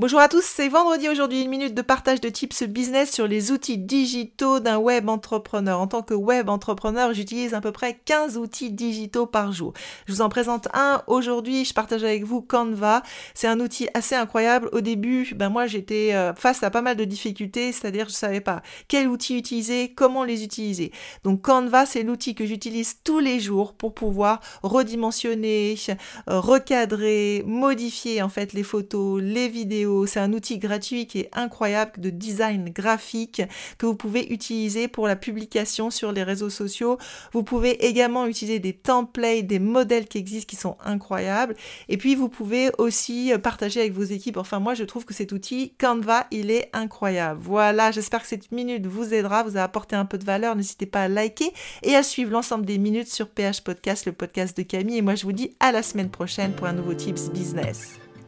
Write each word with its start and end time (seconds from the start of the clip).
Bonjour 0.00 0.20
à 0.20 0.28
tous, 0.28 0.44
c'est 0.44 0.68
vendredi 0.68 1.08
aujourd'hui, 1.08 1.42
une 1.42 1.50
minute 1.50 1.74
de 1.74 1.82
partage 1.82 2.20
de 2.20 2.28
tips 2.28 2.62
business 2.62 3.10
sur 3.10 3.26
les 3.26 3.50
outils 3.50 3.78
digitaux 3.78 4.60
d'un 4.60 4.78
web 4.78 5.08
entrepreneur. 5.08 5.80
En 5.80 5.88
tant 5.88 6.02
que 6.02 6.14
web 6.14 6.48
entrepreneur, 6.48 7.12
j'utilise 7.12 7.52
à 7.52 7.60
peu 7.60 7.72
près 7.72 7.98
15 8.04 8.38
outils 8.38 8.70
digitaux 8.70 9.26
par 9.26 9.50
jour. 9.50 9.72
Je 10.06 10.12
vous 10.12 10.22
en 10.22 10.28
présente 10.28 10.68
un 10.72 11.02
aujourd'hui, 11.08 11.64
je 11.64 11.74
partage 11.74 12.04
avec 12.04 12.22
vous 12.22 12.42
Canva. 12.42 13.02
C'est 13.34 13.48
un 13.48 13.58
outil 13.58 13.88
assez 13.92 14.14
incroyable. 14.14 14.68
Au 14.70 14.80
début, 14.80 15.34
ben 15.34 15.48
moi 15.48 15.66
j'étais 15.66 16.14
euh, 16.14 16.32
face 16.32 16.62
à 16.62 16.70
pas 16.70 16.80
mal 16.80 16.96
de 16.96 17.04
difficultés, 17.04 17.72
c'est-à-dire 17.72 18.08
je 18.08 18.14
savais 18.14 18.40
pas 18.40 18.62
quel 18.86 19.08
outil 19.08 19.36
utiliser, 19.36 19.94
comment 19.96 20.22
les 20.22 20.44
utiliser. 20.44 20.92
Donc 21.24 21.42
Canva, 21.42 21.86
c'est 21.86 22.04
l'outil 22.04 22.36
que 22.36 22.46
j'utilise 22.46 22.98
tous 23.02 23.18
les 23.18 23.40
jours 23.40 23.72
pour 23.72 23.94
pouvoir 23.94 24.38
redimensionner, 24.62 25.74
euh, 26.30 26.38
recadrer, 26.38 27.42
modifier 27.48 28.22
en 28.22 28.28
fait 28.28 28.52
les 28.52 28.62
photos, 28.62 29.20
les 29.20 29.48
vidéos 29.48 29.87
c'est 30.06 30.20
un 30.20 30.32
outil 30.32 30.58
gratuit 30.58 31.06
qui 31.06 31.20
est 31.20 31.30
incroyable 31.32 31.92
de 31.98 32.10
design 32.10 32.70
graphique 32.70 33.42
que 33.78 33.86
vous 33.86 33.94
pouvez 33.94 34.32
utiliser 34.32 34.88
pour 34.88 35.06
la 35.06 35.16
publication 35.16 35.90
sur 35.90 36.12
les 36.12 36.22
réseaux 36.22 36.50
sociaux. 36.50 36.98
Vous 37.32 37.42
pouvez 37.42 37.86
également 37.86 38.26
utiliser 38.26 38.58
des 38.58 38.72
templates, 38.72 39.46
des 39.46 39.58
modèles 39.58 40.06
qui 40.06 40.18
existent 40.18 40.48
qui 40.48 40.56
sont 40.56 40.76
incroyables. 40.84 41.56
Et 41.88 41.96
puis 41.96 42.14
vous 42.14 42.28
pouvez 42.28 42.70
aussi 42.78 43.32
partager 43.42 43.80
avec 43.80 43.92
vos 43.92 44.04
équipes. 44.04 44.36
Enfin 44.36 44.60
moi 44.60 44.74
je 44.74 44.84
trouve 44.84 45.04
que 45.04 45.14
cet 45.14 45.32
outil 45.32 45.74
Canva 45.78 46.26
il 46.30 46.50
est 46.50 46.70
incroyable. 46.72 47.40
Voilà, 47.42 47.90
j'espère 47.90 48.22
que 48.22 48.28
cette 48.28 48.52
minute 48.52 48.86
vous 48.86 49.14
aidera, 49.14 49.42
vous 49.42 49.56
a 49.56 49.62
apporté 49.62 49.96
un 49.96 50.04
peu 50.04 50.18
de 50.18 50.24
valeur. 50.24 50.56
N'hésitez 50.56 50.86
pas 50.86 51.02
à 51.02 51.08
liker 51.08 51.52
et 51.82 51.94
à 51.94 52.02
suivre 52.02 52.32
l'ensemble 52.32 52.66
des 52.66 52.78
minutes 52.78 53.08
sur 53.08 53.28
PH 53.28 53.62
Podcast, 53.62 54.06
le 54.06 54.12
podcast 54.12 54.56
de 54.56 54.62
Camille. 54.62 54.98
Et 54.98 55.02
moi 55.02 55.14
je 55.14 55.24
vous 55.24 55.32
dis 55.32 55.54
à 55.60 55.72
la 55.72 55.82
semaine 55.82 56.10
prochaine 56.10 56.52
pour 56.52 56.66
un 56.66 56.72
nouveau 56.72 56.94
Tips 56.94 57.30
Business. 57.30 58.07